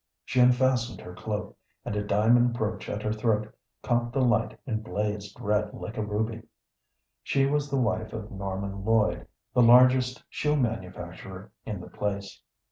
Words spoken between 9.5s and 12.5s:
the largest shoe manufacturer in the place.